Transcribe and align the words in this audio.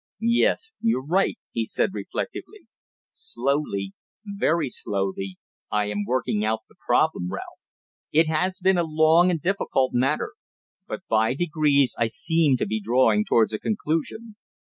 "Yes. 0.33 0.73
You're 0.81 1.05
right," 1.05 1.37
he 1.51 1.63
said 1.63 1.91
reflectively. 1.93 2.61
"Slowly 3.11 3.93
very 4.25 4.67
slowly, 4.67 5.37
I 5.71 5.91
am 5.91 6.05
working 6.07 6.43
out 6.43 6.61
the 6.67 6.73
problem, 6.87 7.31
Ralph. 7.31 7.59
It 8.11 8.25
has 8.27 8.57
been 8.57 8.79
a 8.79 8.83
long 8.83 9.29
and 9.29 9.39
difficult 9.39 9.93
matter; 9.93 10.33
but 10.87 11.01
by 11.07 11.35
degrees 11.35 11.95
I 11.99 12.07
seem 12.07 12.57
to 12.57 12.65
be 12.65 12.79
drawing 12.81 13.25
towards 13.25 13.53
a 13.53 13.59
conclusion. 13.59 14.37